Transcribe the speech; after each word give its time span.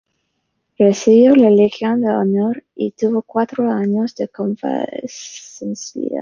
Recibió 0.79 1.35
la 1.35 1.51
Legión 1.51 2.01
de 2.01 2.09
Honor 2.09 2.63
y 2.73 2.89
tuvo 2.93 3.21
cuatro 3.21 3.69
años 3.71 4.15
de 4.15 4.29
convalecencia. 4.29 4.89